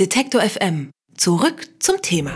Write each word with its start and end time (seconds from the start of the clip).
Detektor 0.00 0.40
FM. 0.40 0.90
Zurück 1.16 1.68
zum 1.78 2.02
Thema. 2.02 2.32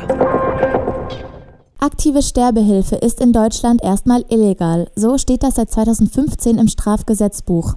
Aktive 1.81 2.23
Sterbehilfe 2.23 2.95
ist 2.95 3.21
in 3.21 3.33
Deutschland 3.33 3.83
erstmal 3.83 4.25
illegal. 4.29 4.88
So 4.95 5.19
steht 5.19 5.42
das 5.42 5.57
seit 5.57 5.68
2015 5.68 6.57
im 6.57 6.68
Strafgesetzbuch. 6.68 7.75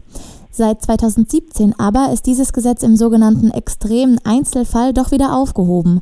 Seit 0.52 0.83
2017 0.83 1.79
aber 1.79 2.12
ist 2.13 2.28
dieses 2.28 2.54
Gesetz 2.54 2.83
im 2.83 2.96
sogenannten 2.96 3.49
extremen 3.49 4.20
Einzelfall 4.23 4.94
doch 4.94 5.09
wieder 5.09 5.36
aufgehoben. 5.36 6.02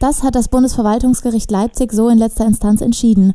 Das 0.00 0.22
hat 0.22 0.34
das 0.34 0.48
Bundesverwaltungsgericht 0.48 1.50
Leipzig 1.50 1.94
so 1.94 2.10
in 2.10 2.18
letzter 2.18 2.44
Instanz 2.44 2.82
entschieden. 2.82 3.32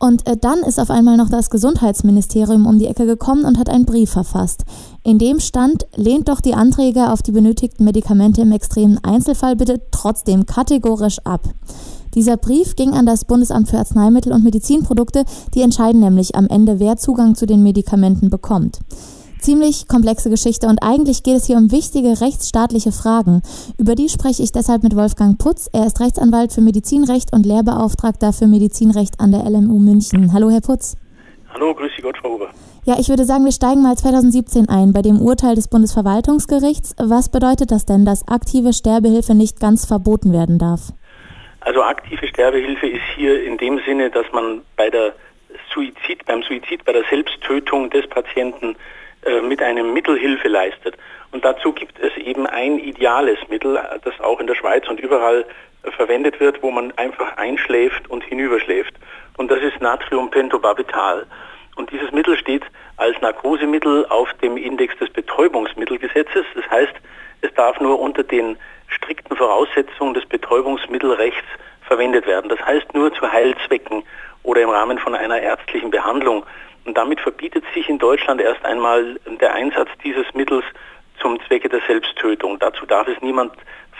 Und 0.00 0.26
äh, 0.28 0.36
dann 0.36 0.60
ist 0.60 0.78
auf 0.78 0.90
einmal 0.90 1.16
noch 1.16 1.28
das 1.28 1.50
Gesundheitsministerium 1.50 2.66
um 2.66 2.78
die 2.78 2.86
Ecke 2.86 3.06
gekommen 3.06 3.44
und 3.44 3.58
hat 3.58 3.68
einen 3.68 3.84
Brief 3.84 4.10
verfasst. 4.10 4.64
In 5.02 5.18
dem 5.18 5.40
stand, 5.40 5.86
lehnt 5.96 6.28
doch 6.28 6.40
die 6.40 6.54
Anträge 6.54 7.10
auf 7.10 7.22
die 7.22 7.32
benötigten 7.32 7.84
Medikamente 7.84 8.42
im 8.42 8.52
extremen 8.52 9.02
Einzelfall 9.02 9.56
bitte 9.56 9.80
trotzdem 9.90 10.46
kategorisch 10.46 11.18
ab. 11.24 11.48
Dieser 12.14 12.36
Brief 12.36 12.76
ging 12.76 12.92
an 12.92 13.06
das 13.06 13.24
Bundesamt 13.24 13.68
für 13.68 13.78
Arzneimittel 13.78 14.32
und 14.32 14.44
Medizinprodukte, 14.44 15.24
die 15.54 15.62
entscheiden 15.62 16.00
nämlich 16.00 16.34
am 16.36 16.48
Ende, 16.48 16.80
wer 16.80 16.96
Zugang 16.96 17.34
zu 17.34 17.46
den 17.46 17.62
Medikamenten 17.62 18.30
bekommt. 18.30 18.80
Ziemlich 19.40 19.86
komplexe 19.86 20.30
Geschichte 20.30 20.66
und 20.66 20.82
eigentlich 20.82 21.22
geht 21.22 21.36
es 21.36 21.46
hier 21.46 21.56
um 21.56 21.70
wichtige 21.70 22.20
rechtsstaatliche 22.20 22.90
Fragen. 22.90 23.42
Über 23.78 23.94
die 23.94 24.08
spreche 24.08 24.42
ich 24.42 24.50
deshalb 24.52 24.82
mit 24.82 24.96
Wolfgang 24.96 25.38
Putz. 25.38 25.68
Er 25.72 25.86
ist 25.86 26.00
Rechtsanwalt 26.00 26.52
für 26.52 26.60
Medizinrecht 26.60 27.32
und 27.32 27.46
Lehrbeauftragter 27.46 28.32
für 28.32 28.46
Medizinrecht 28.46 29.20
an 29.20 29.30
der 29.30 29.44
LMU 29.48 29.78
München. 29.78 30.32
Hallo, 30.32 30.50
Herr 30.50 30.60
Putz. 30.60 30.96
Hallo, 31.54 31.72
grüß 31.72 31.90
Sie 31.96 32.02
Gott, 32.02 32.18
Frau 32.18 32.34
Huber. 32.34 32.50
Ja, 32.84 32.96
ich 32.98 33.08
würde 33.08 33.24
sagen, 33.24 33.44
wir 33.44 33.52
steigen 33.52 33.82
mal 33.82 33.96
2017 33.96 34.68
ein 34.68 34.92
bei 34.92 35.02
dem 35.02 35.20
Urteil 35.20 35.54
des 35.54 35.68
Bundesverwaltungsgerichts. 35.68 36.96
Was 36.98 37.30
bedeutet 37.30 37.70
das 37.70 37.86
denn, 37.86 38.04
dass 38.04 38.26
aktive 38.26 38.72
Sterbehilfe 38.72 39.34
nicht 39.34 39.60
ganz 39.60 39.86
verboten 39.86 40.32
werden 40.32 40.58
darf? 40.58 40.92
Also 41.60 41.82
aktive 41.82 42.26
Sterbehilfe 42.26 42.86
ist 42.88 43.02
hier 43.16 43.44
in 43.44 43.56
dem 43.58 43.80
Sinne, 43.86 44.10
dass 44.10 44.26
man 44.32 44.62
bei 44.76 44.90
der 44.90 45.14
Suizid, 45.72 46.24
beim 46.26 46.42
Suizid, 46.42 46.84
bei 46.84 46.92
der 46.92 47.04
Selbsttötung 47.10 47.90
des 47.90 48.06
Patienten 48.08 48.74
mit 49.42 49.62
einem 49.62 49.92
Mittel 49.92 50.18
Hilfe 50.18 50.48
leistet. 50.48 50.96
Und 51.30 51.44
dazu 51.44 51.72
gibt 51.72 51.98
es 51.98 52.16
eben 52.16 52.46
ein 52.46 52.78
ideales 52.78 53.38
Mittel, 53.48 53.78
das 54.02 54.18
auch 54.20 54.40
in 54.40 54.46
der 54.46 54.54
Schweiz 54.54 54.88
und 54.88 54.98
überall 55.00 55.44
äh, 55.82 55.90
verwendet 55.90 56.40
wird, 56.40 56.62
wo 56.62 56.70
man 56.70 56.92
einfach 56.96 57.36
einschläft 57.36 58.08
und 58.08 58.24
hinüberschläft. 58.24 58.94
Und 59.36 59.50
das 59.50 59.60
ist 59.60 59.80
Natriumpentobarbital. 59.80 61.26
Und 61.76 61.92
dieses 61.92 62.10
Mittel 62.10 62.36
steht 62.36 62.64
als 62.96 63.20
Narkosemittel 63.20 64.06
auf 64.06 64.32
dem 64.42 64.56
Index 64.56 64.96
des 64.98 65.10
Betäubungsmittelgesetzes. 65.10 66.44
Das 66.54 66.70
heißt, 66.70 66.94
es 67.42 67.54
darf 67.54 67.78
nur 67.80 68.00
unter 68.00 68.24
den 68.24 68.56
strikten 68.88 69.36
Voraussetzungen 69.36 70.14
des 70.14 70.26
Betäubungsmittelrechts 70.26 71.46
verwendet 71.82 72.26
werden. 72.26 72.48
Das 72.48 72.60
heißt 72.60 72.94
nur 72.94 73.12
zu 73.14 73.30
Heilzwecken 73.30 74.02
oder 74.42 74.62
im 74.62 74.70
Rahmen 74.70 74.98
von 74.98 75.14
einer 75.14 75.40
ärztlichen 75.40 75.90
Behandlung. 75.90 76.44
Und 76.88 76.96
damit 76.96 77.20
verbietet 77.20 77.64
sich 77.74 77.86
in 77.90 77.98
Deutschland 77.98 78.40
erst 78.40 78.64
einmal 78.64 79.20
der 79.42 79.52
Einsatz 79.52 79.90
dieses 80.02 80.24
Mittels 80.32 80.64
zum 81.20 81.38
Zwecke 81.46 81.68
der 81.68 81.82
Selbsttötung. 81.86 82.58
Dazu 82.58 82.86
darf 82.86 83.06
es 83.08 83.20
niemand 83.20 83.52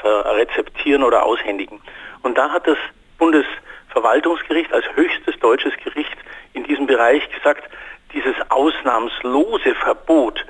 rezeptieren 0.03 1.03
oder 1.03 1.23
aushändigen. 1.23 1.83
Und 2.23 2.39
da 2.39 2.49
hat 2.49 2.67
das 2.67 2.79
Bundesverwaltungsgericht 3.19 4.73
als 4.73 4.87
höchstes 4.95 5.39
deutsches 5.39 5.75
Gericht 5.85 6.17
in 6.55 6.65
diesem 6.65 6.87
Bereich 6.87 7.29
gesagt, 7.31 7.69
dieses 8.15 8.35
ausnahmslose 8.49 9.75
Verbot 9.75 10.47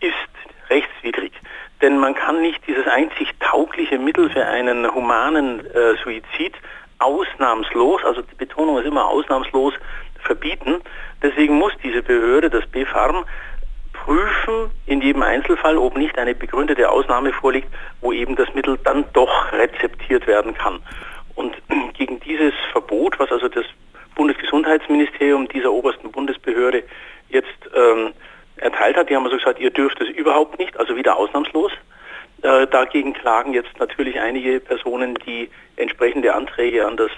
ist 0.00 0.14
rechtswidrig. 0.70 1.32
Denn 1.82 1.98
man 1.98 2.14
kann 2.14 2.40
nicht 2.40 2.66
dieses 2.66 2.86
einzig 2.86 3.28
taugliche 3.38 3.98
Mittel 3.98 4.30
für 4.30 4.46
einen 4.46 4.90
humanen 4.94 5.60
äh, 5.66 5.94
Suizid 6.02 6.54
ausnahmslos, 6.98 8.02
also 8.02 8.22
die 8.22 8.34
Betonung 8.34 8.78
ist 8.78 8.86
immer 8.86 9.06
ausnahmslos, 9.06 9.74
verbieten. 10.26 10.82
Deswegen 11.22 11.56
muss 11.58 11.72
diese 11.82 12.02
Behörde, 12.02 12.50
das 12.50 12.66
BfArM, 12.66 13.24
prüfen 13.92 14.70
in 14.86 15.00
jedem 15.00 15.22
Einzelfall, 15.22 15.78
ob 15.78 15.96
nicht 15.96 16.18
eine 16.18 16.34
begründete 16.34 16.90
Ausnahme 16.90 17.32
vorliegt, 17.32 17.68
wo 18.00 18.12
eben 18.12 18.36
das 18.36 18.52
Mittel 18.54 18.78
dann 18.84 19.04
doch 19.12 19.52
rezeptiert 19.52 20.26
werden 20.26 20.54
kann. 20.54 20.80
Und 21.34 21.56
gegen 21.94 22.20
dieses 22.20 22.54
Verbot, 22.72 23.18
was 23.18 23.30
also 23.32 23.48
das 23.48 23.64
Bundesgesundheitsministerium 24.14 25.48
dieser 25.48 25.72
obersten 25.72 26.10
Bundesbehörde 26.10 26.84
jetzt 27.28 27.70
ähm, 27.74 28.12
erteilt 28.56 28.96
hat, 28.96 29.10
die 29.10 29.16
haben 29.16 29.24
also 29.24 29.36
gesagt, 29.36 29.60
ihr 29.60 29.70
dürft 29.70 30.00
es 30.00 30.08
überhaupt 30.08 30.58
nicht, 30.58 30.78
also 30.78 30.96
wieder 30.96 31.16
ausnahmslos. 31.16 31.72
Äh, 32.42 32.66
dagegen 32.66 33.12
klagen 33.12 33.54
jetzt 33.54 33.78
natürlich 33.78 34.20
einige 34.20 34.60
Personen, 34.60 35.14
die 35.26 35.48
entsprechende 35.76 36.34
Anträge 36.34 36.86
an, 36.86 36.96
das 36.96 37.10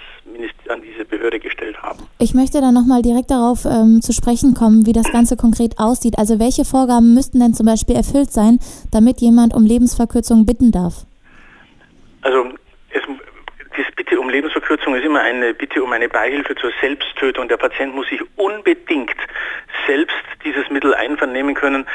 an 0.69 0.81
diese 0.81 1.05
Behörde 1.05 1.39
gestellt 1.39 1.81
haben. 1.81 1.99
Ich 2.19 2.33
möchte 2.33 2.61
dann 2.61 2.73
nochmal 2.73 3.01
direkt 3.01 3.31
darauf 3.31 3.65
ähm, 3.65 4.01
zu 4.01 4.13
sprechen 4.13 4.53
kommen, 4.53 4.85
wie 4.85 4.93
das 4.93 5.11
Ganze 5.11 5.35
konkret 5.35 5.77
aussieht. 5.77 6.17
Also 6.17 6.39
welche 6.39 6.65
Vorgaben 6.65 7.13
müssten 7.13 7.39
denn 7.39 7.53
zum 7.53 7.65
Beispiel 7.65 7.95
erfüllt 7.95 8.31
sein, 8.31 8.59
damit 8.91 9.21
jemand 9.21 9.53
um 9.53 9.65
Lebensverkürzung 9.65 10.45
bitten 10.45 10.71
darf? 10.71 11.05
Also 12.21 12.49
es, 12.91 13.01
das 13.75 13.95
Bitte 13.95 14.19
um 14.19 14.29
Lebensverkürzung 14.29 14.95
ist 14.95 15.05
immer 15.05 15.21
eine 15.21 15.53
Bitte 15.53 15.83
um 15.83 15.91
eine 15.91 16.09
Beihilfe 16.09 16.55
zur 16.55 16.71
Selbsttötung. 16.81 17.47
Der 17.47 17.57
Patient 17.57 17.93
muss 17.95 18.07
sich 18.07 18.21
unbedingt 18.35 19.15
selbst 19.87 20.15
dieses 20.43 20.69
Mittel 20.69 20.93
einvernehmen 20.93 21.55
können, 21.55 21.85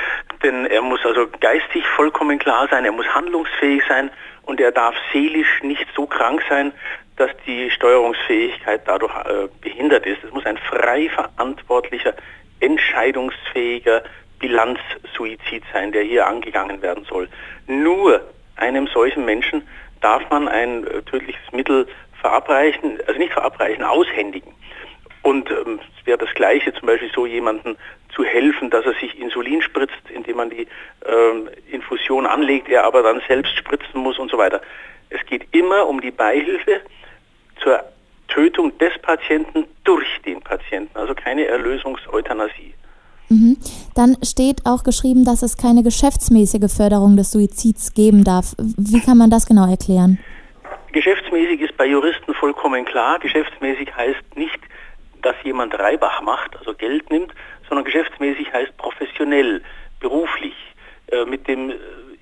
denn 0.45 0.67
er 0.67 0.83
muss 0.83 1.05
also 1.05 1.27
geistig 1.41 1.85
vollkommen 1.97 2.39
klar 2.39 2.69
sein, 2.71 2.85
er 2.85 2.93
muss 2.93 3.07
handlungsfähig 3.07 3.83
sein 3.89 4.11
und 4.43 4.61
er 4.61 4.71
darf 4.71 4.95
seelisch 5.13 5.63
nicht 5.63 5.87
so 5.97 6.07
krank 6.07 6.43
sein, 6.49 6.73
dass 7.17 7.31
die 7.47 7.71
Steuerungsfähigkeit 7.71 8.83
dadurch 8.87 9.15
äh, 9.25 9.49
behindert 9.61 10.07
ist. 10.07 10.23
Es 10.23 10.33
muss 10.33 10.45
ein 10.45 10.59
frei 10.59 11.09
verantwortlicher, 11.09 12.15
entscheidungsfähiger 12.61 14.03
Bilanzsuizid 14.39 15.63
sein, 15.73 15.93
der 15.93 16.03
hier 16.03 16.27
angegangen 16.27 16.83
werden 16.83 17.05
soll. 17.05 17.29
Nur 17.67 18.21
einem 18.57 18.87
solchen 18.89 19.25
Menschen 19.25 19.67
darf 20.01 20.29
man 20.31 20.49
ein 20.49 20.87
äh, 20.87 21.03
tödliches 21.03 21.53
Mittel 21.53 21.87
verabreichen, 22.21 22.99
also 23.07 23.19
nicht 23.19 23.33
verabreichen, 23.33 23.85
aushändigen. 23.85 24.53
Und 25.25 25.51
ähm, 25.51 25.81
es 25.99 26.07
wäre 26.07 26.19
das 26.19 26.33
Gleiche, 26.35 26.73
zum 26.75 26.87
Beispiel 26.87 27.11
so 27.15 27.25
jemanden 27.25 27.77
zu 28.15 28.25
helfen, 28.25 28.69
dass 28.69 28.85
er 28.85 28.93
sich 29.01 29.19
Insulin 29.19 29.63
spritzt, 29.63 30.03
indem 30.15 30.37
man 30.37 30.51
die 30.51 30.69
ähm, 31.07 31.49
Infusion 31.73 32.27
anlegt, 32.27 32.69
er 32.69 32.85
aber 32.85 33.03
dann 33.03 33.23
selbst 33.27 33.57
spritzen 33.57 34.01
muss 34.01 34.19
und 34.19 34.31
so 34.31 34.37
weiter. 34.37 34.61
Es 35.09 35.25
geht 35.25 35.47
immer 35.53 35.87
um 35.87 36.03
die 36.03 36.11
Beihilfe 36.11 36.83
zur 37.63 37.83
Tötung 38.29 38.77
des 38.77 38.93
Patienten 39.01 39.65
durch 39.85 40.07
den 40.27 40.43
Patienten, 40.43 40.95
also 40.95 41.15
keine 41.15 41.47
Erlösungseuthanasie. 41.47 42.75
Mhm. 43.31 43.57
Dann 43.95 44.19
steht 44.23 44.67
auch 44.67 44.83
geschrieben, 44.83 45.25
dass 45.25 45.43
es 45.43 45.57
keine 45.57 45.83
geschäftsmäßige 45.83 46.71
Förderung 46.71 47.17
des 47.17 47.31
Suizids 47.31 47.95
geben 47.95 48.25
darf. 48.25 48.55
Wie 48.59 49.01
kann 49.01 49.17
man 49.17 49.31
das 49.31 49.47
genau 49.47 49.67
erklären? 49.71 50.19
Geschäftsmäßig 50.93 51.63
ist 51.63 51.77
bei 51.79 51.87
Juristen 51.87 52.35
vollkommen 52.35 52.85
klar. 52.85 53.19
Geschäftsmäßig 53.21 53.97
heißt 53.97 54.37
nicht, 54.37 54.61
dass 55.25 55.37
jemand 55.43 55.79
Reibach 55.79 56.21
macht, 56.23 56.57
also 56.57 56.75
Geld 56.75 57.11
nimmt, 57.11 57.33
sondern 57.69 57.85
geschäftsmäßig 57.85 58.53
heißt 58.53 58.77
professionell, 58.77 59.63
beruflich, 60.01 60.55
äh, 61.11 61.25
mit 61.25 61.47
dem 61.49 61.73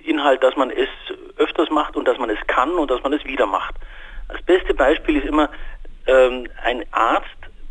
Inhalt, 0.03 0.43
dass 0.43 0.55
man 0.55 0.69
es 0.69 0.89
öfters 1.37 1.69
macht 1.69 1.95
und 1.95 2.07
dass 2.07 2.17
man 2.17 2.29
es 2.29 2.39
kann 2.47 2.71
und 2.71 2.91
dass 2.91 3.01
man 3.03 3.13
es 3.13 3.23
wieder 3.25 3.45
macht. 3.45 3.75
Das 4.29 4.41
beste 4.43 4.73
Beispiel 4.73 5.17
ist 5.17 5.25
immer, 5.25 5.49
ähm, 6.07 6.47
ein 6.63 6.83
Arzt 6.91 7.27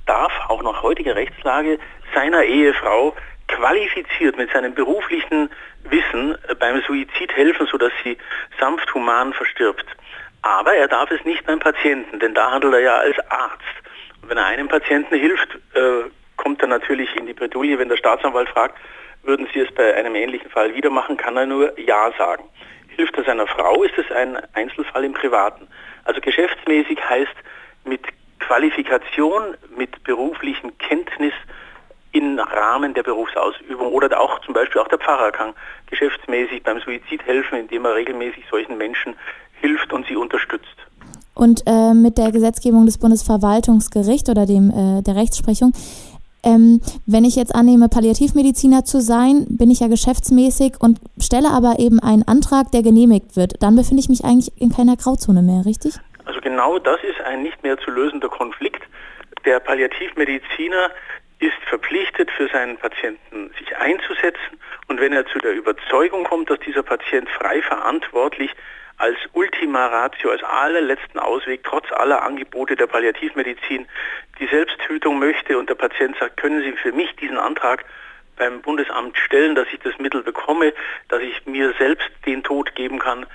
darf 0.06 0.32
auch 0.48 0.62
nach 0.62 0.82
heutiger 0.82 1.14
Rechtslage 1.14 1.78
seiner 2.14 2.42
Ehefrau 2.44 3.14
qualifiziert 3.48 4.36
mit 4.36 4.50
seinem 4.50 4.74
beruflichen 4.74 5.50
Wissen 5.84 6.36
äh, 6.48 6.54
beim 6.54 6.80
Suizid 6.82 7.32
helfen, 7.36 7.66
sodass 7.66 7.92
sie 8.02 8.16
sanft 8.58 8.92
human 8.94 9.32
verstirbt. 9.32 9.86
Aber 10.42 10.74
er 10.74 10.88
darf 10.88 11.10
es 11.10 11.24
nicht 11.24 11.44
beim 11.46 11.60
Patienten, 11.60 12.18
denn 12.18 12.34
da 12.34 12.50
handelt 12.50 12.74
er 12.74 12.80
ja 12.80 12.96
als 12.96 13.18
Arzt. 13.30 13.81
Wenn 14.22 14.38
er 14.38 14.46
einem 14.46 14.68
Patienten 14.68 15.16
hilft, 15.16 15.54
äh, 15.74 16.08
kommt 16.36 16.62
er 16.62 16.68
natürlich 16.68 17.14
in 17.16 17.26
die 17.26 17.34
Bredouille, 17.34 17.78
wenn 17.78 17.88
der 17.88 17.96
Staatsanwalt 17.96 18.48
fragt, 18.48 18.78
würden 19.22 19.48
Sie 19.52 19.60
es 19.60 19.72
bei 19.72 19.94
einem 19.94 20.14
ähnlichen 20.14 20.50
Fall 20.50 20.74
wieder 20.74 20.90
machen, 20.90 21.16
kann 21.16 21.36
er 21.36 21.46
nur 21.46 21.78
Ja 21.78 22.12
sagen. 22.18 22.44
Hilft 22.88 23.16
er 23.16 23.24
seiner 23.24 23.46
Frau, 23.46 23.82
ist 23.82 23.96
es 23.96 24.10
ein 24.10 24.36
Einzelfall 24.54 25.04
im 25.04 25.12
Privaten. 25.12 25.68
Also 26.04 26.20
geschäftsmäßig 26.20 26.98
heißt 27.08 27.34
mit 27.84 28.02
Qualifikation, 28.40 29.56
mit 29.76 30.02
beruflichen 30.04 30.76
Kenntnis 30.78 31.32
im 32.12 32.38
Rahmen 32.38 32.92
der 32.94 33.02
Berufsausübung 33.02 33.92
oder 33.92 34.20
auch 34.20 34.40
zum 34.40 34.52
Beispiel 34.52 34.80
auch 34.80 34.88
der 34.88 34.98
Pfarrer 34.98 35.32
kann 35.32 35.54
geschäftsmäßig 35.86 36.62
beim 36.62 36.80
Suizid 36.80 37.24
helfen, 37.24 37.58
indem 37.58 37.86
er 37.86 37.94
regelmäßig 37.94 38.44
solchen 38.50 38.76
Menschen 38.76 39.16
hilft 39.60 39.92
und 39.92 40.06
sie 40.06 40.16
unterstützt. 40.16 40.71
Und 41.42 41.64
äh, 41.66 41.92
mit 41.92 42.18
der 42.18 42.30
Gesetzgebung 42.30 42.86
des 42.86 42.98
Bundesverwaltungsgerichts 42.98 44.30
oder 44.30 44.46
dem, 44.46 44.70
äh, 44.70 45.02
der 45.02 45.16
Rechtsprechung 45.16 45.72
Ähm, 46.44 46.80
wenn 47.06 47.24
ich 47.24 47.34
jetzt 47.34 47.54
annehme, 47.54 47.88
Palliativmediziner 47.88 48.84
zu 48.84 49.00
sein, 49.00 49.46
bin 49.48 49.70
ich 49.70 49.80
ja 49.80 49.88
geschäftsmäßig 49.88 50.74
und 50.78 50.98
stelle 51.18 51.50
aber 51.50 51.78
eben 51.78 51.98
einen 51.98 52.26
Antrag, 52.26 52.70
der 52.72 52.82
genehmigt 52.82 53.36
wird. 53.36 53.62
Dann 53.62 53.74
befinde 53.74 54.00
ich 54.02 54.08
mich 54.08 54.24
eigentlich 54.24 54.50
in 54.60 54.70
keiner 54.70 54.96
Grauzone 54.96 55.42
mehr, 55.42 55.64
richtig? 55.66 55.94
Also 56.24 56.40
genau 56.40 56.78
das 56.78 56.98
ist 57.02 57.20
ein 57.26 57.42
nicht 57.42 57.62
mehr 57.62 57.76
zu 57.78 57.90
lösender 57.90 58.28
Konflikt. 58.28 58.82
Der 59.44 59.58
Palliativmediziner 59.58 60.90
ist 61.38 61.58
verpflichtet, 61.68 62.30
für 62.30 62.48
seinen 62.48 62.76
Patienten 62.76 63.50
sich 63.58 63.76
einzusetzen. 63.76 64.54
Und 64.88 65.00
wenn 65.00 65.12
er 65.12 65.26
zu 65.26 65.38
der 65.38 65.54
Überzeugung 65.54 66.22
kommt, 66.24 66.50
dass 66.50 66.60
dieser 66.60 66.84
Patient 66.84 67.28
frei 67.30 67.62
verantwortlich 67.62 68.50
als 69.02 69.18
Ultima 69.32 69.86
Ratio, 69.86 70.30
als 70.30 70.44
allerletzten 70.44 71.18
Ausweg, 71.18 71.64
trotz 71.64 71.90
aller 71.90 72.22
Angebote 72.22 72.76
der 72.76 72.86
Palliativmedizin, 72.86 73.88
die 74.38 74.46
Selbsttötung 74.46 75.18
möchte 75.18 75.58
und 75.58 75.68
der 75.68 75.74
Patient 75.74 76.16
sagt, 76.18 76.36
können 76.36 76.62
Sie 76.62 76.70
für 76.70 76.92
mich 76.92 77.14
diesen 77.16 77.36
Antrag 77.36 77.84
beim 78.36 78.62
Bundesamt 78.62 79.18
stellen, 79.18 79.56
dass 79.56 79.66
ich 79.72 79.80
das 79.80 79.98
Mittel 79.98 80.22
bekomme, 80.22 80.72
dass 81.08 81.20
ich 81.20 81.44
mir 81.46 81.74
selbst 81.78 82.08
den 82.26 82.44
Tod 82.44 82.76
geben 82.76 83.00
kann, 83.00 83.26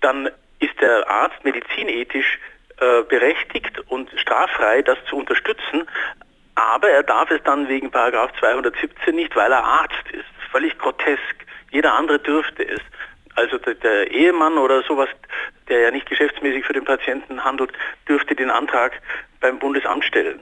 dann 0.00 0.30
ist 0.60 0.80
der 0.80 1.10
Arzt 1.10 1.44
medizinethisch 1.44 2.38
äh, 2.78 3.02
berechtigt 3.02 3.80
und 3.88 4.08
straffrei, 4.16 4.82
das 4.82 4.98
zu 5.10 5.16
unterstützen. 5.16 5.82
Aber 6.54 6.88
er 6.88 7.02
darf 7.02 7.28
es 7.32 7.42
dann 7.42 7.68
wegen 7.68 7.90
Paragraph 7.90 8.30
217 8.38 9.16
nicht, 9.16 9.34
weil 9.34 9.50
er 9.50 9.64
Arzt 9.64 10.10
ist. 10.12 10.26
Völlig 10.52 10.78
grotesk. 10.78 11.44
Jeder 11.72 11.94
andere 11.94 12.20
dürfte 12.20 12.62
es. 12.62 12.80
Also 13.34 13.58
der, 13.58 13.74
der, 13.74 14.10
Ehemann 14.10 14.58
oder 14.58 14.82
sowas, 14.82 15.08
der 15.68 15.80
ja 15.80 15.90
nicht 15.90 16.08
geschäftsmäßig 16.08 16.64
für 16.64 16.72
den 16.72 16.84
Patienten 16.84 17.42
handelt, 17.42 17.72
dürfte 18.08 18.34
den 18.34 18.50
Antrag 18.50 18.92
beim 19.40 19.58
Bundesamt 19.58 20.04
stellen. 20.04 20.40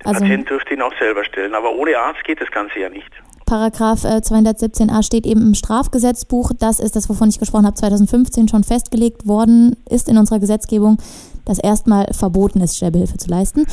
Der 0.00 0.08
also, 0.08 0.20
Patient 0.20 0.50
dürfte 0.50 0.74
ihn 0.74 0.82
auch 0.82 0.96
selber 0.98 1.24
stellen. 1.24 1.54
Aber 1.54 1.72
ohne 1.72 1.96
Arzt 1.96 2.24
geht 2.24 2.40
das 2.40 2.50
Ganze 2.50 2.80
ja 2.80 2.88
nicht. 2.88 3.10
Paragraph 3.46 4.04
217a 4.04 4.98
äh, 4.98 5.02
steht 5.02 5.26
eben 5.26 5.42
im 5.42 5.54
Strafgesetzbuch. 5.54 6.52
Das 6.58 6.80
ist 6.80 6.96
das, 6.96 7.08
wovon 7.08 7.28
ich 7.28 7.38
gesprochen 7.38 7.66
habe, 7.66 7.76
2015 7.76 8.48
schon 8.48 8.64
festgelegt 8.64 9.26
worden 9.26 9.76
ist 9.88 10.08
in 10.08 10.16
unserer 10.16 10.40
Gesetzgebung, 10.40 10.96
dass 11.44 11.58
erstmal 11.58 12.06
verboten 12.18 12.60
ist, 12.60 12.76
Sterbehilfe 12.76 13.18
zu 13.18 13.28
leisten 13.28 13.66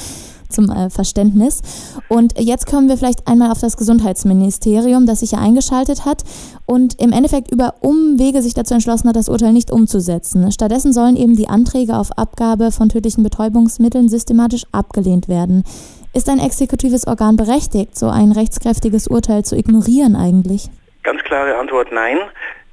zum 0.49 0.69
äh, 0.69 0.89
Verständnis. 0.89 1.61
Und 2.09 2.37
jetzt 2.39 2.65
kommen 2.65 2.89
wir 2.89 2.97
vielleicht 2.97 3.27
einmal 3.27 3.51
auf 3.51 3.61
das 3.61 3.77
Gesundheitsministerium, 3.77 5.05
das 5.05 5.21
sich 5.21 5.31
ja 5.31 5.39
eingeschaltet 5.39 6.05
hat 6.05 6.23
und 6.65 6.99
im 7.01 7.11
Endeffekt 7.11 7.51
über 7.51 7.75
Umwege 7.81 8.41
sich 8.41 8.53
dazu 8.53 8.73
entschlossen 8.73 9.07
hat, 9.09 9.15
das 9.15 9.29
Urteil 9.29 9.53
nicht 9.53 9.71
umzusetzen. 9.71 10.51
Stattdessen 10.51 10.93
sollen 10.93 11.15
eben 11.15 11.35
die 11.35 11.47
Anträge 11.47 11.95
auf 11.95 12.17
Abgabe 12.17 12.71
von 12.71 12.89
tödlichen 12.89 13.23
Betäubungsmitteln 13.23 14.09
systematisch 14.09 14.63
abgelehnt 14.71 15.29
werden. 15.29 15.63
Ist 16.13 16.27
ein 16.27 16.39
exekutives 16.39 17.05
Organ 17.05 17.35
berechtigt, 17.35 17.95
so 17.95 18.09
ein 18.09 18.31
rechtskräftiges 18.31 19.07
Urteil 19.07 19.45
zu 19.45 19.55
ignorieren 19.55 20.15
eigentlich? 20.15 20.69
Ganz 21.03 21.21
klare 21.23 21.55
Antwort 21.57 21.91
nein. 21.91 22.17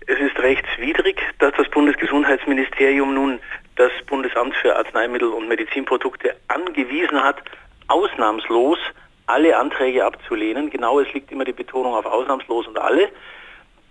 Es 0.06 0.18
ist 0.20 0.38
rechtswidrig, 0.38 1.20
dass 1.38 1.52
das 1.56 1.68
Bundesgesundheitsministerium 1.68 3.12
nun 3.12 3.38
das 3.76 3.90
Bundesamt 4.06 4.54
für 4.56 4.74
Arzneimittel 4.74 5.28
und 5.28 5.48
Medizinprodukte 5.48 6.34
angewiesen 6.48 7.22
hat, 7.22 7.42
ausnahmslos 7.88 8.78
alle 9.26 9.56
Anträge 9.56 10.04
abzulehnen. 10.04 10.70
Genau, 10.70 11.00
es 11.00 11.12
liegt 11.12 11.32
immer 11.32 11.44
die 11.44 11.52
Betonung 11.52 11.94
auf 11.94 12.06
ausnahmslos 12.06 12.66
und 12.66 12.78
alle. 12.78 13.10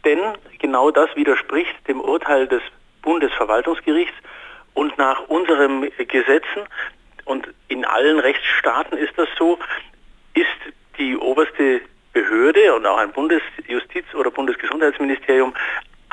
Denn 0.05 0.19
genau 0.59 0.91
das 0.91 1.13
widerspricht 1.15 1.75
dem 1.87 1.99
Urteil 1.99 2.47
des 2.47 2.61
Bundesverwaltungsgerichts 3.01 4.15
und 4.73 4.97
nach 4.97 5.27
unseren 5.27 5.89
Gesetzen 6.07 6.63
und 7.25 7.47
in 7.67 7.85
allen 7.85 8.19
Rechtsstaaten 8.19 8.97
ist 8.97 9.13
das 9.17 9.27
so, 9.37 9.57
ist 10.33 10.45
die 10.97 11.17
oberste 11.17 11.81
Behörde 12.13 12.73
und 12.75 12.85
auch 12.85 12.97
ein 12.97 13.11
Bundesjustiz- 13.11 14.13
oder 14.15 14.31
Bundesgesundheitsministerium 14.31 15.53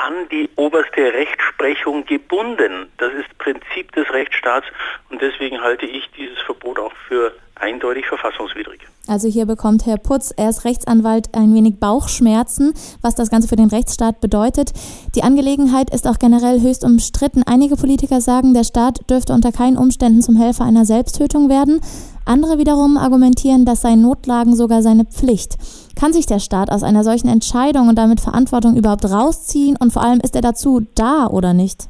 an 0.06 0.28
die 0.31 0.49
oberste 0.56 1.12
Rechtsprechung 1.12 2.04
gebunden. 2.06 2.88
Das 2.99 3.12
ist 3.12 3.37
Prinzip 3.38 3.93
des 3.93 4.10
Rechtsstaats 4.12 4.66
und 5.10 5.20
deswegen 5.20 5.60
halte 5.60 5.87
ich 5.87 6.10
dieses 6.16 6.40
Verbot 6.40 6.78
auch 6.78 6.93
für 7.08 7.32
eindeutig 7.54 8.06
verfassungswidrig. 8.06 8.81
Also 9.06 9.28
hier 9.28 9.46
bekommt 9.46 9.87
Herr 9.87 9.99
Putz, 9.99 10.32
er 10.37 10.50
ist 10.50 10.64
Rechtsanwalt, 10.64 11.28
ein 11.34 11.54
wenig 11.54 11.78
Bauchschmerzen, 11.78 12.72
was 13.02 13.14
das 13.14 13.31
Ganze 13.31 13.49
für 13.49 13.56
den 13.56 13.69
Rechtsstaat 13.69 14.20
bedeutet. 14.20 14.72
Die 15.14 15.22
Angelegenheit 15.22 15.90
ist 15.90 16.06
auch 16.06 16.19
generell 16.19 16.60
höchst 16.60 16.84
umstritten. 16.84 17.43
Einige 17.44 17.76
Politiker 17.76 18.20
sagen, 18.20 18.55
der 18.55 18.64
Staat 18.64 19.08
dürfte 19.10 19.32
unter 19.32 19.52
keinen 19.52 19.76
Umständen 19.76 20.22
zum 20.22 20.37
Helfer 20.37 20.64
einer 20.64 20.84
Selbsttötung 20.84 21.48
werden. 21.48 21.81
Andere 22.24 22.58
wiederum 22.58 22.96
argumentieren, 22.96 23.64
das 23.64 23.82
sei 23.82 23.94
Notlagen 23.94 24.54
sogar 24.54 24.82
seine 24.82 25.04
Pflicht. 25.04 25.56
Kann 25.98 26.12
sich 26.12 26.26
der 26.26 26.38
Staat 26.38 26.70
aus 26.70 26.82
einer 26.82 27.04
solchen 27.04 27.28
Entscheidung 27.28 27.88
und 27.88 27.96
damit 27.96 28.20
Verantwortung 28.20 28.76
überhaupt 28.76 29.04
rausziehen? 29.04 29.76
Und 29.78 29.92
vor 29.92 30.02
allem, 30.02 30.20
ist 30.20 30.36
er 30.36 30.42
dazu 30.42 30.86
da 30.94 31.26
oder 31.26 31.52
nicht? 31.52 31.88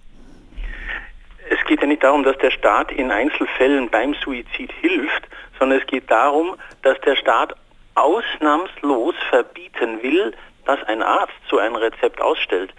Es 1.50 1.62
geht 1.66 1.80
ja 1.80 1.86
nicht 1.86 2.02
darum, 2.02 2.24
dass 2.24 2.36
der 2.38 2.50
Staat 2.50 2.90
in 2.92 3.10
Einzelfällen 3.10 3.90
beim 3.90 4.14
Suizid 4.24 4.72
hilft, 4.80 5.28
sondern 5.58 5.80
es 5.80 5.86
geht 5.86 6.10
darum, 6.10 6.56
dass 6.82 6.98
der 7.00 7.16
Staat 7.16 7.54
ausnahmslos 7.94 9.14
verbieten 9.28 10.02
will, 10.02 10.34
dass 10.64 10.82
ein 10.84 11.02
Arzt 11.02 11.34
so 11.50 11.58
ein 11.58 11.76
Rezept 11.76 12.20
ausstellt. 12.22 12.72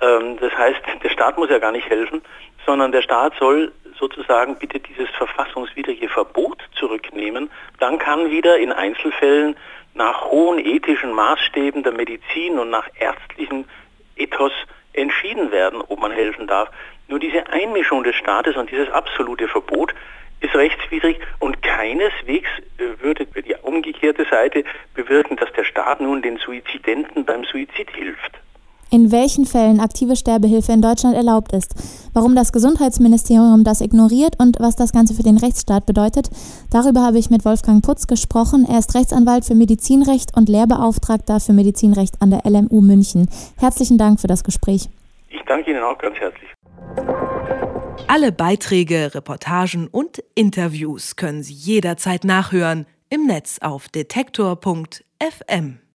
Ähm, 0.00 0.36
das 0.40 0.52
heißt, 0.52 0.80
der 1.02 1.08
Staat 1.08 1.38
muss 1.38 1.50
ja 1.50 1.58
gar 1.58 1.72
nicht 1.72 1.88
helfen, 1.88 2.22
sondern 2.66 2.92
der 2.92 3.02
Staat 3.02 3.32
soll 3.38 3.72
sozusagen 4.00 4.56
bitte 4.56 4.80
dieses 4.80 5.08
verfassungswidrige 5.10 6.08
Verbot 6.08 6.58
zurücknehmen. 6.74 7.50
Dann 7.78 7.98
kann 7.98 8.30
wieder 8.30 8.58
in 8.58 8.72
Einzelfällen 8.72 9.56
nach 9.94 10.24
hohen 10.24 10.58
ethischen 10.58 11.12
Maßstäben 11.12 11.82
der 11.82 11.92
Medizin 11.92 12.58
und 12.58 12.70
nach 12.70 12.88
ärztlichen 12.98 13.68
Ethos 14.16 14.52
entschieden 14.94 15.52
werden, 15.52 15.82
ob 15.86 16.00
man 16.00 16.10
helfen 16.10 16.46
darf. 16.46 16.70
Nur 17.08 17.20
diese 17.20 17.46
Einmischung 17.48 18.02
des 18.02 18.16
Staates 18.16 18.56
und 18.56 18.70
dieses 18.70 18.90
absolute 18.90 19.46
Verbot 19.46 19.94
ist 20.40 20.54
rechtswidrig 20.54 21.20
und 21.38 21.62
keineswegs 21.62 22.48
äh, 22.78 23.02
würde 23.02 23.26
die 23.26 23.54
umgekehrte 23.62 24.24
Seite 24.24 24.64
bewirken, 24.94 25.36
dass 25.36 25.52
der 25.52 25.64
Staat 25.64 26.00
nun 26.00 26.22
den 26.22 26.38
Suizidenten 26.38 27.24
beim 27.24 27.44
Suizid 27.44 27.90
hilft 27.90 28.40
in 28.90 29.12
welchen 29.12 29.46
Fällen 29.46 29.80
aktive 29.80 30.16
Sterbehilfe 30.16 30.72
in 30.72 30.82
Deutschland 30.82 31.16
erlaubt 31.16 31.52
ist, 31.52 31.74
warum 32.12 32.34
das 32.34 32.52
Gesundheitsministerium 32.52 33.64
das 33.64 33.80
ignoriert 33.80 34.34
und 34.38 34.58
was 34.60 34.76
das 34.76 34.92
Ganze 34.92 35.14
für 35.14 35.22
den 35.22 35.38
Rechtsstaat 35.38 35.86
bedeutet. 35.86 36.28
Darüber 36.70 37.02
habe 37.02 37.18
ich 37.18 37.30
mit 37.30 37.44
Wolfgang 37.44 37.84
Putz 37.84 38.06
gesprochen. 38.06 38.66
Er 38.68 38.78
ist 38.78 38.94
Rechtsanwalt 38.94 39.44
für 39.44 39.54
Medizinrecht 39.54 40.36
und 40.36 40.48
Lehrbeauftragter 40.48 41.40
für 41.40 41.52
Medizinrecht 41.52 42.20
an 42.20 42.30
der 42.30 42.42
LMU 42.44 42.80
München. 42.80 43.28
Herzlichen 43.58 43.98
Dank 43.98 44.20
für 44.20 44.26
das 44.26 44.44
Gespräch. 44.44 44.88
Ich 45.28 45.40
danke 45.46 45.70
Ihnen 45.70 45.82
auch 45.82 45.98
ganz 45.98 46.16
herzlich. 46.16 46.50
Alle 48.08 48.32
Beiträge, 48.32 49.14
Reportagen 49.14 49.86
und 49.86 50.22
Interviews 50.34 51.16
können 51.16 51.42
Sie 51.42 51.54
jederzeit 51.54 52.24
nachhören 52.24 52.86
im 53.08 53.26
Netz 53.26 53.58
auf 53.60 53.88
detektor.fm. 53.88 55.80